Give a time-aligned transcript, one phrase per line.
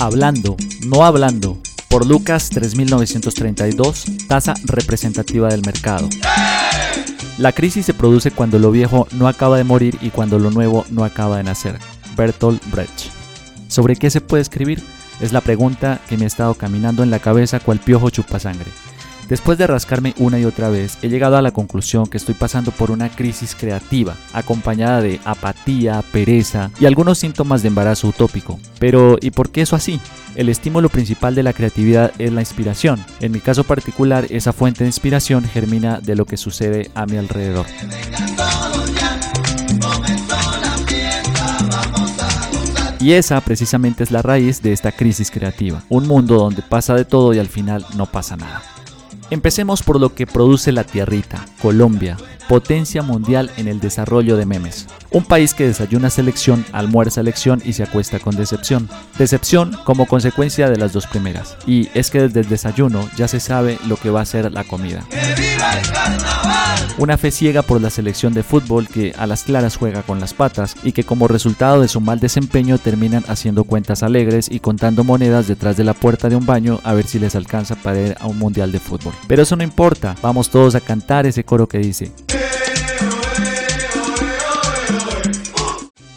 [0.00, 1.56] Hablando, no hablando,
[1.88, 6.08] por Lucas 3932, tasa representativa del mercado.
[7.38, 10.84] La crisis se produce cuando lo viejo no acaba de morir y cuando lo nuevo
[10.90, 11.78] no acaba de nacer.
[12.16, 13.10] Bertolt Brecht.
[13.68, 14.82] ¿Sobre qué se puede escribir?
[15.20, 18.70] Es la pregunta que me ha estado caminando en la cabeza cual piojo chupa sangre.
[19.28, 22.70] Después de rascarme una y otra vez, he llegado a la conclusión que estoy pasando
[22.70, 28.58] por una crisis creativa, acompañada de apatía, pereza y algunos síntomas de embarazo utópico.
[28.78, 30.00] Pero, ¿y por qué eso así?
[30.34, 33.04] El estímulo principal de la creatividad es la inspiración.
[33.20, 37.16] En mi caso particular, esa fuente de inspiración germina de lo que sucede a mi
[37.16, 37.66] alrededor.
[43.00, 45.82] Y esa precisamente es la raíz de esta crisis creativa.
[45.88, 48.73] Un mundo donde pasa de todo y al final no pasa nada.
[49.30, 52.16] Empecemos por lo que produce la tierrita, Colombia,
[52.48, 54.86] potencia mundial en el desarrollo de memes.
[55.10, 58.88] Un país que desayuna selección, almuerza elección y se acuesta con decepción.
[59.18, 61.56] Decepción como consecuencia de las dos primeras.
[61.66, 64.64] Y es que desde el desayuno ya se sabe lo que va a ser la
[64.64, 65.04] comida.
[66.98, 70.32] Una fe ciega por la selección de fútbol que a las claras juega con las
[70.32, 75.02] patas y que como resultado de su mal desempeño terminan haciendo cuentas alegres y contando
[75.02, 78.16] monedas detrás de la puerta de un baño a ver si les alcanza para ir
[78.20, 79.12] a un mundial de fútbol.
[79.26, 82.12] Pero eso no importa, vamos todos a cantar ese coro que dice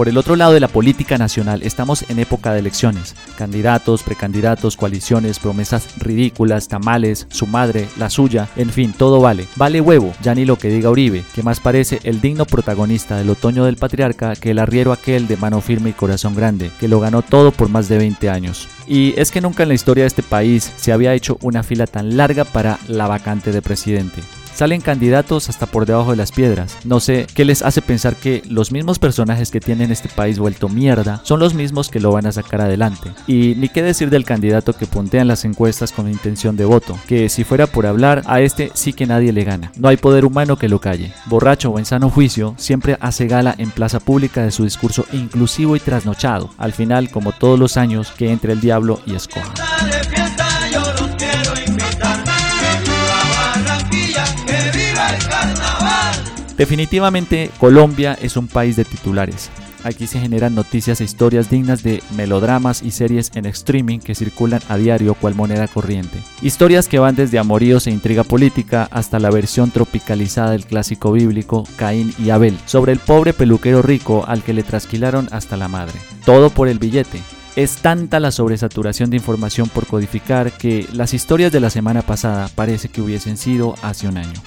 [0.00, 3.14] Por el otro lado de la política nacional, estamos en época de elecciones.
[3.36, 9.46] Candidatos, precandidatos, coaliciones, promesas ridículas, tamales, su madre, la suya, en fin, todo vale.
[9.56, 13.28] Vale huevo, ya ni lo que diga Uribe, que más parece el digno protagonista del
[13.28, 16.98] otoño del patriarca que el arriero aquel de mano firme y corazón grande, que lo
[17.00, 18.70] ganó todo por más de 20 años.
[18.86, 21.86] Y es que nunca en la historia de este país se había hecho una fila
[21.86, 24.22] tan larga para la vacante de presidente.
[24.54, 26.76] Salen candidatos hasta por debajo de las piedras.
[26.84, 30.68] No sé qué les hace pensar que los mismos personajes que tienen este país vuelto
[30.68, 33.10] mierda son los mismos que lo van a sacar adelante.
[33.26, 36.98] Y ni qué decir del candidato que puntea en las encuestas con intención de voto,
[37.06, 39.72] que si fuera por hablar, a este sí que nadie le gana.
[39.76, 41.12] No hay poder humano que lo calle.
[41.26, 45.76] Borracho o en sano juicio, siempre hace gala en plaza pública de su discurso inclusivo
[45.76, 46.50] y trasnochado.
[46.58, 49.52] Al final, como todos los años, que entre el diablo y escoja.
[56.60, 59.48] Definitivamente Colombia es un país de titulares.
[59.82, 64.60] Aquí se generan noticias e historias dignas de melodramas y series en streaming que circulan
[64.68, 66.18] a diario cual moneda corriente.
[66.42, 71.64] Historias que van desde amoríos e intriga política hasta la versión tropicalizada del clásico bíblico
[71.76, 75.98] Caín y Abel, sobre el pobre peluquero rico al que le trasquilaron hasta la madre.
[76.26, 77.22] Todo por el billete.
[77.56, 82.50] Es tanta la sobresaturación de información por codificar que las historias de la semana pasada
[82.54, 84.42] parece que hubiesen sido hace un año.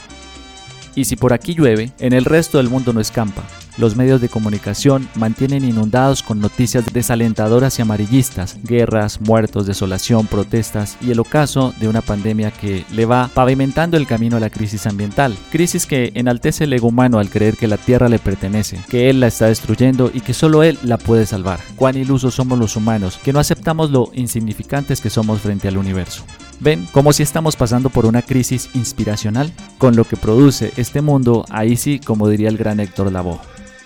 [0.96, 3.44] Y si por aquí llueve, en el resto del mundo no escampa.
[3.78, 10.96] Los medios de comunicación mantienen inundados con noticias desalentadoras y amarillistas, guerras, muertos, desolación, protestas
[11.02, 14.86] y el ocaso de una pandemia que le va pavimentando el camino a la crisis
[14.86, 15.36] ambiental.
[15.52, 19.20] Crisis que enaltece el ego humano al creer que la Tierra le pertenece, que él
[19.20, 21.60] la está destruyendo y que solo él la puede salvar.
[21.76, 26.24] Cuán ilusos somos los humanos, que no aceptamos lo insignificantes que somos frente al universo.
[26.64, 26.88] ¿Ven?
[26.94, 29.52] Como si estamos pasando por una crisis inspiracional.
[29.78, 33.40] Con lo que produce este mundo, ahí sí, como diría el gran Héctor Lavoe.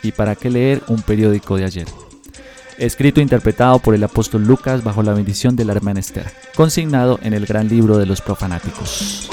[0.03, 1.88] ¿Y para qué leer un periódico de ayer?
[2.77, 7.33] Escrito e interpretado por el apóstol Lucas bajo la bendición de la Esther, consignado en
[7.33, 9.27] el gran libro de los profanáticos.